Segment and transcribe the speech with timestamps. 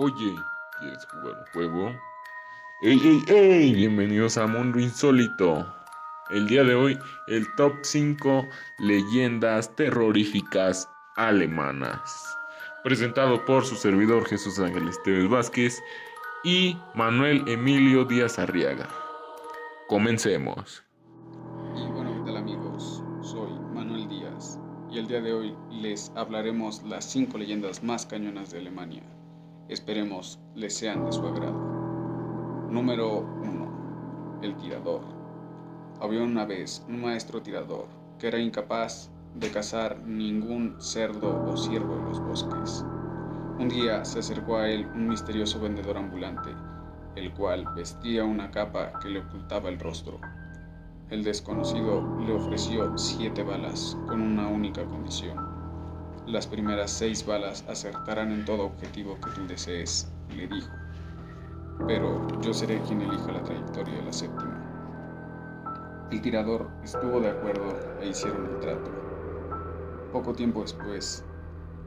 [0.00, 0.32] Oye,
[0.78, 2.00] ¿quieres jugar un juego?
[2.82, 3.74] ¡Ey, ey, ey!
[3.74, 5.66] Bienvenidos a Mundo Insólito.
[6.30, 8.46] El día de hoy, el top 5
[8.78, 12.38] leyendas terroríficas alemanas.
[12.84, 15.82] Presentado por su servidor Jesús Ángel Esteves Vázquez
[16.44, 18.88] y Manuel Emilio Díaz Arriaga.
[19.88, 20.84] Comencemos.
[21.74, 23.02] Y bueno, ¿qué tal amigos?
[23.20, 24.60] Soy Manuel Díaz
[24.92, 29.02] y el día de hoy les hablaremos las 5 leyendas más cañonas de Alemania.
[29.68, 31.52] Esperemos les sean de su agrado.
[32.70, 34.40] Número 1.
[34.40, 35.02] El tirador.
[36.00, 37.86] Había una vez un maestro tirador
[38.18, 42.82] que era incapaz de cazar ningún cerdo o ciervo en los bosques.
[43.58, 46.48] Un día se acercó a él un misterioso vendedor ambulante,
[47.14, 50.18] el cual vestía una capa que le ocultaba el rostro.
[51.10, 55.47] El desconocido le ofreció siete balas con una única condición
[56.28, 60.70] las primeras seis balas acertarán en todo objetivo que tú desees, le dijo.
[61.86, 66.06] Pero yo seré quien elija la trayectoria de la séptima.
[66.10, 68.90] El tirador estuvo de acuerdo e hicieron el trato.
[70.12, 71.24] Poco tiempo después,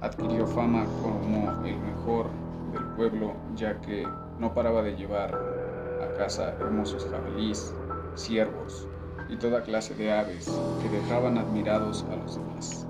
[0.00, 2.30] adquirió fama como el mejor
[2.72, 4.06] del pueblo, ya que
[4.38, 7.74] no paraba de llevar a casa hermosos jabalíes,
[8.14, 8.86] ciervos
[9.28, 10.48] y toda clase de aves
[10.80, 12.87] que dejaban admirados a los demás.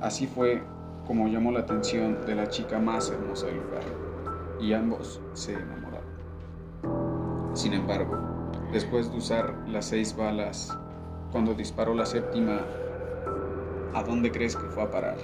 [0.00, 0.62] Así fue
[1.06, 3.82] como llamó la atención de la chica más hermosa del lugar,
[4.60, 6.06] y ambos se enamoraron.
[7.54, 8.18] Sin embargo,
[8.72, 10.76] después de usar las seis balas,
[11.30, 12.60] cuando disparó la séptima,
[13.94, 15.16] ¿a dónde crees que fue a parar?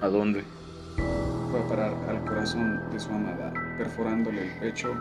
[0.00, 0.44] ¿A dónde?
[1.50, 4.94] Fue a parar al corazón de su amada, perforándole el pecho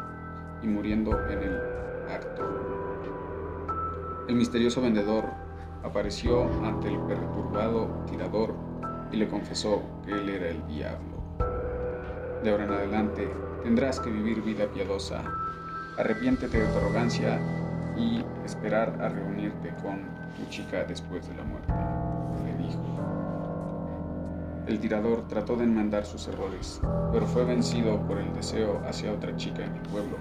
[0.63, 1.55] y muriendo en el
[2.09, 2.43] acto.
[4.27, 5.25] El misterioso vendedor
[5.83, 8.70] apareció ante el perturbado tirador
[9.11, 11.21] y le confesó que él era el diablo.
[12.43, 13.29] De ahora en adelante
[13.63, 15.23] tendrás que vivir vida piadosa,
[15.97, 17.39] arrepiéntete de tu arrogancia
[17.97, 19.99] y esperar a reunirte con
[20.35, 21.73] tu chica después de la muerte,
[22.45, 22.79] le dijo.
[24.67, 29.35] El tirador trató de enmendar sus errores, pero fue vencido por el deseo hacia otra
[29.35, 30.17] chica en el pueblo,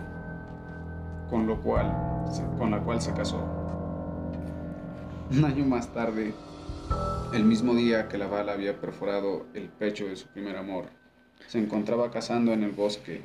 [1.28, 1.94] con, lo cual,
[2.58, 3.40] con la cual se casó.
[5.30, 6.34] Un año más tarde,
[7.32, 10.86] el mismo día que la bala había perforado el pecho de su primer amor,
[11.46, 13.20] se encontraba cazando en el bosque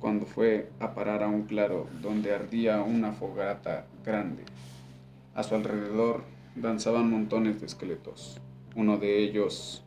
[0.00, 4.44] cuando fue a parar a un claro donde ardía una fogata grande.
[5.34, 6.22] A su alrededor
[6.56, 8.40] danzaban montones de esqueletos.
[8.76, 9.84] Uno de ellos,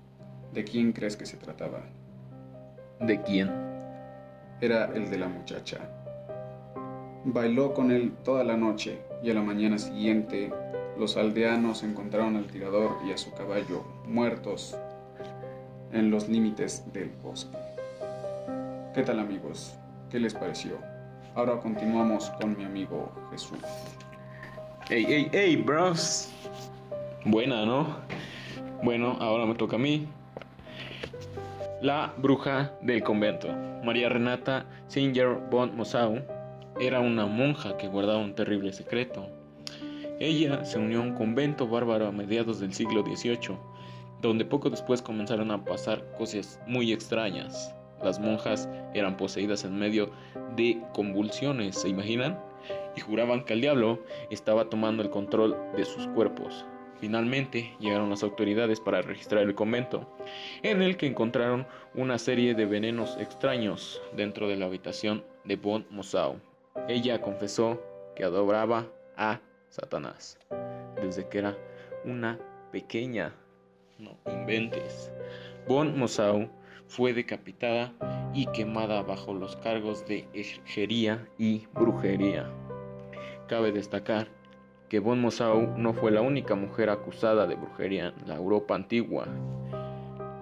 [0.54, 1.82] ¿de quién crees que se trataba?
[3.00, 3.50] ¿De quién?
[4.62, 5.80] Era el de la muchacha.
[7.26, 10.52] Bailó con él toda la noche y a la mañana siguiente
[10.98, 14.76] los aldeanos encontraron al tirador y a su caballo muertos
[15.92, 17.58] en los límites del bosque.
[18.94, 19.76] ¿Qué tal amigos?
[20.10, 20.78] ¿Qué les pareció?
[21.36, 23.60] Ahora continuamos con mi amigo Jesús.
[24.90, 26.32] Ey, ey, ey, bros.
[27.26, 27.98] Buena, ¿no?
[28.84, 30.08] Bueno, ahora me toca a mí.
[31.82, 33.50] La bruja del convento.
[33.84, 36.22] María Renata Singer von Mosau
[36.80, 39.37] era una monja que guardaba un terrible secreto.
[40.20, 43.56] Ella se unió a un convento bárbaro a mediados del siglo XVIII,
[44.22, 47.76] donde poco después comenzaron a pasar cosas muy extrañas.
[48.04, 50.10] Las monjas eran poseídas en medio
[50.56, 52.40] de convulsiones, ¿se imaginan?
[52.96, 54.00] Y juraban que el diablo
[54.32, 56.66] estaba tomando el control de sus cuerpos.
[57.00, 60.12] Finalmente llegaron las autoridades para registrar el convento,
[60.64, 65.86] en el que encontraron una serie de venenos extraños dentro de la habitación de Bon
[65.92, 66.38] Mosau.
[66.88, 67.80] Ella confesó
[68.16, 70.38] que adoraba a Satanás,
[71.02, 71.58] desde que era
[72.06, 72.40] una
[72.72, 73.34] pequeña.
[74.00, 75.12] No inventes.
[75.68, 76.50] Bon Mosau
[76.88, 77.94] fue decapitada
[78.34, 82.50] y quemada bajo los cargos de hechicería y brujería.
[83.48, 84.28] Cabe destacar
[84.90, 89.28] que Bon Mosau no fue la única mujer acusada de brujería en la Europa antigua.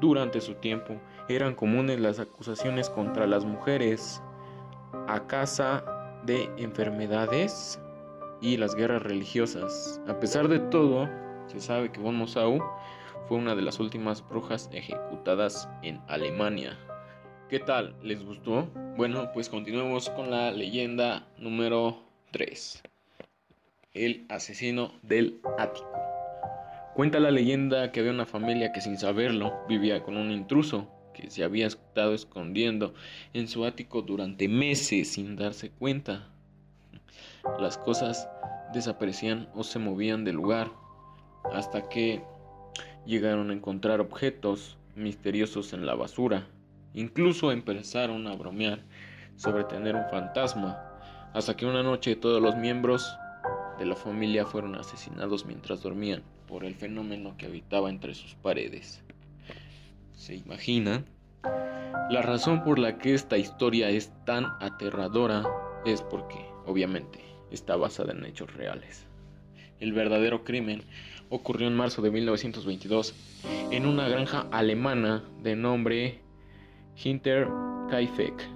[0.02, 0.96] Durante su tiempo
[1.30, 4.22] eran comunes las acusaciones contra las mujeres
[5.08, 5.84] a causa
[6.26, 7.80] de enfermedades
[8.46, 10.00] y las guerras religiosas.
[10.08, 11.10] A pesar de todo,
[11.48, 12.64] se sabe que von Mosau
[13.28, 16.78] fue una de las últimas brujas ejecutadas en Alemania.
[17.50, 17.96] ¿Qué tal?
[18.04, 18.68] ¿Les gustó?
[18.98, 22.04] Bueno, pues continuemos con la leyenda número
[22.34, 22.84] 3.
[23.96, 25.92] El asesino del ático.
[26.94, 31.32] Cuenta la leyenda que había una familia que sin saberlo vivía con un intruso que
[31.32, 32.94] se había estado escondiendo
[33.34, 36.30] en su ático durante meses sin darse cuenta.
[37.60, 38.28] Las cosas
[38.76, 40.72] desaparecían o se movían del lugar
[41.52, 42.22] hasta que
[43.06, 46.48] llegaron a encontrar objetos misteriosos en la basura
[46.96, 48.80] Incluso empezaron a bromear
[49.36, 50.80] sobre tener un fantasma,
[51.34, 53.18] hasta que una noche todos los miembros
[53.78, 59.04] de la familia fueron asesinados mientras dormían por el fenómeno que habitaba entre sus paredes.
[60.14, 61.04] ¿Se imagina?
[62.10, 65.44] La razón por la que esta historia es tan aterradora
[65.86, 67.20] es porque, obviamente,
[67.52, 69.06] está basada en hechos reales.
[69.80, 70.84] El verdadero crimen
[71.30, 73.14] ocurrió en marzo de 1922
[73.72, 76.22] en una granja alemana de nombre
[77.04, 77.48] Hinter
[77.90, 78.50] Kaifek.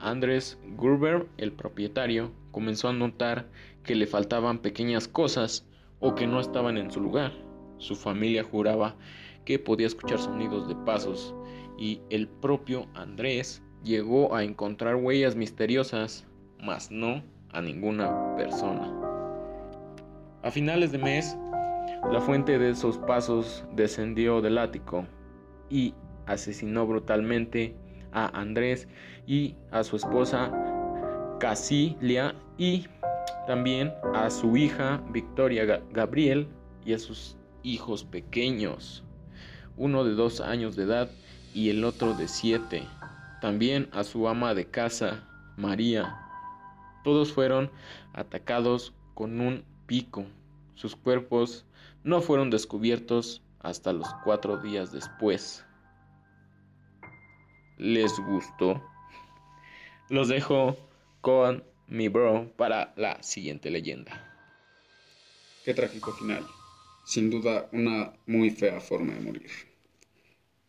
[0.00, 3.46] Andrés Gruber, el propietario, comenzó a notar
[3.84, 5.66] que le faltaban pequeñas cosas
[6.00, 7.32] o que no estaban en su lugar.
[7.78, 8.96] Su familia juraba
[9.44, 11.34] que podía escuchar sonidos de pasos
[11.78, 16.26] y el propio Andrés llegó a encontrar huellas misteriosas,
[16.60, 17.22] mas no
[17.54, 18.92] a ninguna persona.
[20.42, 21.36] A finales de mes,
[22.12, 25.06] la fuente de esos pasos descendió del ático
[25.70, 25.94] y
[26.26, 27.74] asesinó brutalmente
[28.12, 28.86] a Andrés
[29.26, 30.52] y a su esposa
[31.40, 32.86] Casilia y
[33.46, 36.48] también a su hija Victoria Gabriel
[36.84, 39.04] y a sus hijos pequeños,
[39.76, 41.10] uno de dos años de edad
[41.54, 42.82] y el otro de siete.
[43.40, 45.24] También a su ama de casa,
[45.56, 46.23] María.
[47.04, 47.70] Todos fueron
[48.14, 50.24] atacados con un pico.
[50.74, 51.64] Sus cuerpos
[52.02, 55.64] no fueron descubiertos hasta los cuatro días después.
[57.76, 58.82] ¿Les gustó?
[60.08, 60.76] Los dejo
[61.20, 64.30] con mi bro para la siguiente leyenda.
[65.64, 66.46] Qué trágico final.
[67.04, 69.50] Sin duda una muy fea forma de morir.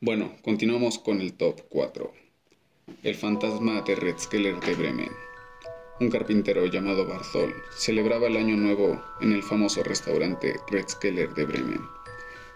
[0.02, 2.14] Bueno, continuamos con el top 4.
[3.04, 5.12] El fantasma de Redskeller de Bremen.
[5.98, 11.88] Un carpintero llamado Barthol celebraba el año nuevo en el famoso restaurante Redskeller de Bremen.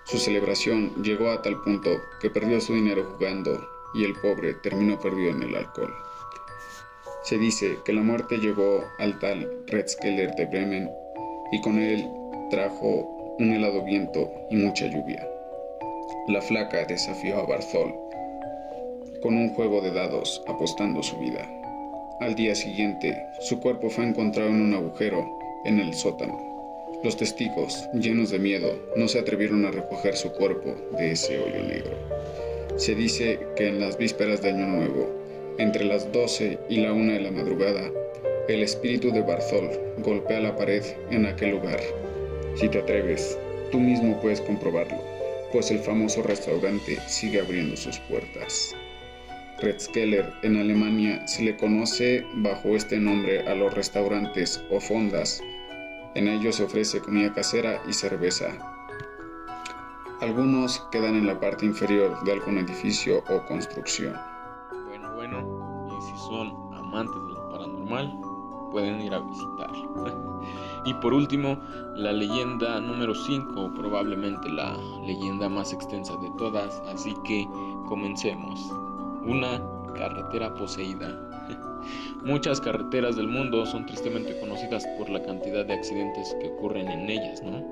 [0.03, 1.89] Su celebración llegó a tal punto
[2.19, 5.93] que perdió su dinero jugando y el pobre terminó perdido en el alcohol.
[7.23, 10.89] Se dice que la muerte llegó al tal Redskeller de Bremen
[11.53, 12.05] y con él
[12.49, 15.25] trajo un helado viento y mucha lluvia.
[16.27, 17.93] La flaca desafió a Barthol
[19.21, 21.49] con un juego de dados apostando su vida.
[22.19, 26.37] Al día siguiente, su cuerpo fue encontrado en un agujero en el sótano.
[27.01, 31.63] Los testigos, llenos de miedo, no se atrevieron a recoger su cuerpo de ese hoyo
[31.63, 31.95] negro.
[32.75, 35.09] Se dice que en las vísperas de Año Nuevo,
[35.59, 37.89] entre las 12 y la 1 de la madrugada,
[38.49, 39.69] el espíritu de Barthol
[39.99, 41.79] golpea la pared en aquel lugar.
[42.55, 43.39] Si te atreves,
[43.71, 45.01] tú mismo puedes comprobarlo,
[45.53, 48.75] pues el famoso restaurante sigue abriendo sus puertas.
[49.61, 55.41] Redskeller en Alemania se le conoce bajo este nombre a los restaurantes o fondas.
[56.15, 58.57] En ellos se ofrece comida casera y cerveza.
[60.21, 64.15] Algunos quedan en la parte inferior de algún edificio o construcción
[66.29, 68.19] son amantes de lo paranormal,
[68.71, 69.71] pueden ir a visitar.
[70.85, 71.57] y por último,
[71.95, 77.47] la leyenda número 5, probablemente la leyenda más extensa de todas, así que
[77.87, 78.71] comencemos.
[79.25, 79.61] Una
[79.95, 81.17] carretera poseída.
[82.23, 87.09] Muchas carreteras del mundo son tristemente conocidas por la cantidad de accidentes que ocurren en
[87.09, 87.63] ellas, ¿no?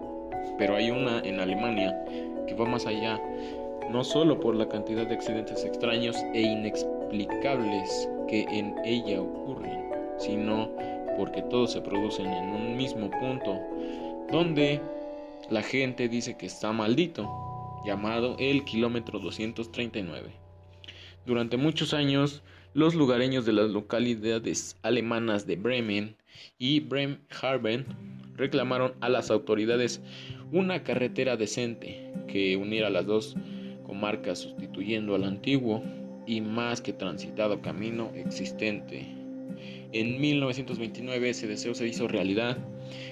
[0.57, 1.95] Pero hay una en Alemania
[2.47, 3.21] que va más allá,
[3.89, 10.69] no solo por la cantidad de accidentes extraños e inexplicables que en ella ocurren, sino
[11.17, 13.59] porque todos se producen en un mismo punto,
[14.31, 14.81] donde
[15.49, 17.29] la gente dice que está maldito,
[17.85, 20.46] llamado el kilómetro 239.
[21.27, 22.41] Durante muchos años,
[22.73, 26.15] los lugareños de las localidades alemanas de Bremen
[26.57, 27.85] y Bremerhaven
[28.37, 30.01] reclamaron a las autoridades
[30.53, 33.35] una carretera decente que uniera las dos
[33.85, 35.83] comarcas sustituyendo al antiguo
[36.25, 39.05] y más que transitado camino existente.
[39.91, 42.57] En 1929 ese deseo se hizo realidad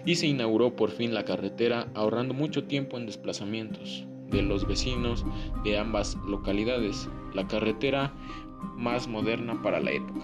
[0.05, 5.25] y se inauguró por fin la carretera ahorrando mucho tiempo en desplazamientos de los vecinos
[5.65, 7.09] de ambas localidades.
[7.35, 8.11] La carretera
[8.75, 10.23] más moderna para la época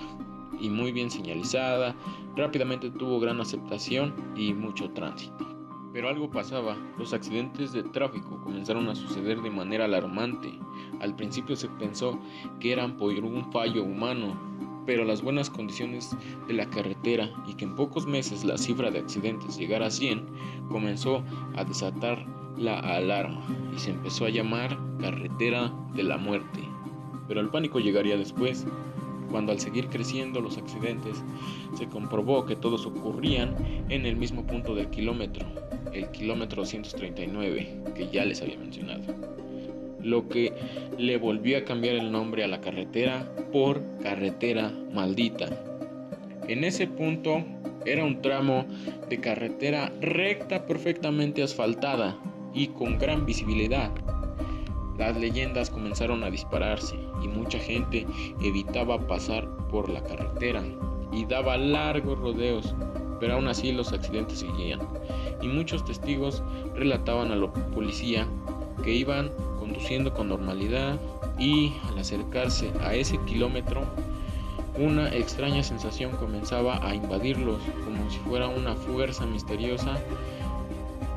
[0.62, 1.96] y muy bien señalizada,
[2.36, 5.48] rápidamente tuvo gran aceptación y mucho tránsito.
[5.92, 10.58] Pero algo pasaba, los accidentes de tráfico comenzaron a suceder de manera alarmante.
[11.02, 12.18] Al principio se pensó
[12.60, 14.40] que eran por un fallo humano,
[14.86, 16.16] pero las buenas condiciones
[16.48, 20.26] de la carretera y que en pocos meses la cifra de accidentes llegara a 100
[20.70, 21.24] comenzó
[21.56, 22.26] a desatar
[22.58, 23.42] la alarma
[23.76, 26.71] y se empezó a llamar carretera de la muerte.
[27.32, 28.66] Pero el pánico llegaría después,
[29.32, 31.24] cuando al seguir creciendo los accidentes
[31.78, 33.56] se comprobó que todos ocurrían
[33.88, 35.46] en el mismo punto del kilómetro,
[35.94, 39.04] el kilómetro 239 que ya les había mencionado.
[40.04, 40.52] lo que
[40.98, 45.48] le volvió a cambiar el nombre a la carretera por carretera maldita.
[46.50, 47.46] En ese punto
[47.86, 48.66] era un tramo
[49.10, 52.20] de carretera recta perfectamente asfaltada
[52.54, 53.90] y con gran visibilidad.
[55.02, 58.06] Las leyendas comenzaron a dispararse y mucha gente
[58.40, 60.62] evitaba pasar por la carretera
[61.12, 62.76] y daba largos rodeos,
[63.20, 64.80] pero aún así los accidentes seguían.
[65.42, 66.44] Y muchos testigos
[66.76, 68.28] relataban a la policía
[68.84, 71.00] que iban conduciendo con normalidad
[71.40, 73.82] y al acercarse a ese kilómetro
[74.78, 79.98] una extraña sensación comenzaba a invadirlos como si fuera una fuerza misteriosa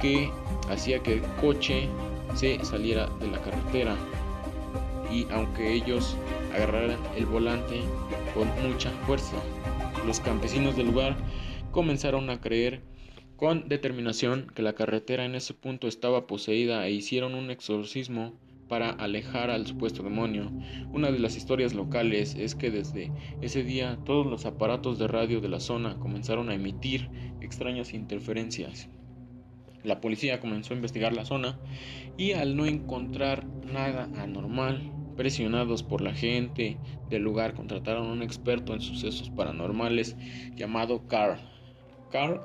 [0.01, 0.31] que
[0.71, 1.91] hacía que el coche
[2.35, 3.97] se saliera de la carretera
[5.13, 6.17] y aunque ellos
[6.55, 7.81] agarraran el volante
[8.35, 9.37] con mucha fuerza,
[10.07, 11.17] los campesinos del lugar
[11.71, 12.83] comenzaron a creer
[13.37, 18.33] con determinación que la carretera en ese punto estaba poseída e hicieron un exorcismo
[18.69, 20.51] para alejar al supuesto demonio.
[20.93, 25.41] Una de las historias locales es que desde ese día todos los aparatos de radio
[25.41, 27.09] de la zona comenzaron a emitir
[27.41, 28.89] extrañas interferencias.
[29.85, 31.59] La policía comenzó a investigar la zona
[32.17, 36.79] y al no encontrar nada anormal, presionados por la gente
[37.11, 40.17] del lugar, contrataron a un experto en sucesos paranormales
[40.57, 41.39] llamado Carl.
[42.11, 42.41] Carl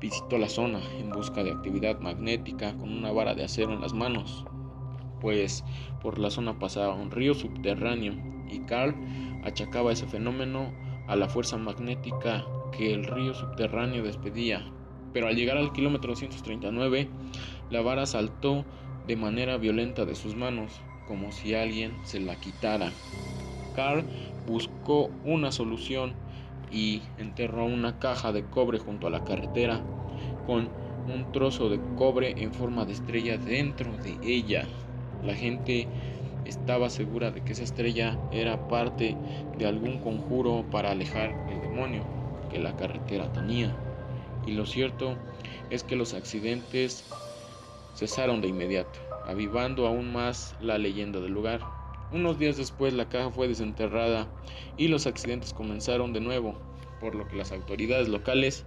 [0.00, 3.92] visitó la zona en busca de actividad magnética con una vara de acero en las
[3.92, 4.44] manos,
[5.20, 5.64] pues
[6.00, 8.14] por la zona pasaba un río subterráneo
[8.48, 8.94] y Carl
[9.42, 10.72] achacaba ese fenómeno
[11.08, 14.72] a la fuerza magnética que el río subterráneo despedía
[15.12, 17.08] pero al llegar al kilómetro 239,
[17.70, 18.64] la vara saltó
[19.06, 22.92] de manera violenta de sus manos, como si alguien se la quitara.
[23.74, 24.04] Carl
[24.46, 26.12] buscó una solución
[26.70, 29.80] y enterró una caja de cobre junto a la carretera
[30.46, 30.68] con
[31.12, 34.66] un trozo de cobre en forma de estrella dentro de ella.
[35.24, 35.88] La gente
[36.44, 39.16] estaba segura de que esa estrella era parte
[39.56, 42.04] de algún conjuro para alejar el demonio
[42.50, 43.87] que la carretera tenía
[44.48, 45.14] y lo cierto
[45.68, 47.04] es que los accidentes
[47.94, 51.60] cesaron de inmediato, avivando aún más la leyenda del lugar.
[52.12, 54.26] Unos días después la caja fue desenterrada
[54.78, 56.58] y los accidentes comenzaron de nuevo,
[56.98, 58.64] por lo que las autoridades locales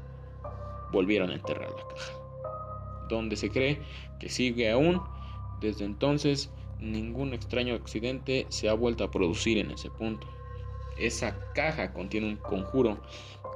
[0.92, 2.14] volvieron a enterrar la caja,
[3.10, 3.82] donde se cree
[4.20, 5.02] que sigue aún.
[5.62, 10.28] Desde entonces, ningún extraño accidente se ha vuelto a producir en ese punto.
[11.00, 13.02] Esa caja contiene un conjuro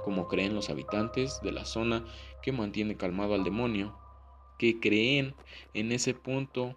[0.06, 2.06] como creen los habitantes de la zona
[2.44, 3.98] que mantiene calmado al demonio,
[4.60, 5.34] que creen
[5.74, 6.76] en ese punto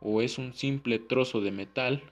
[0.00, 2.04] o es un simple trozo de metal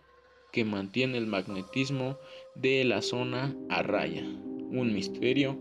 [0.50, 2.18] que mantiene el magnetismo
[2.56, 4.24] de la zona a raya.
[4.24, 5.56] Un misterio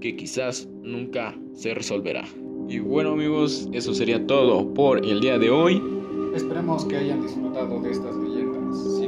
[0.00, 2.24] que quizás nunca se resolverá.
[2.66, 5.82] Y bueno amigos, eso sería todo por el día de hoy.
[6.34, 9.05] Esperemos que hayan disfrutado de estas leyendas.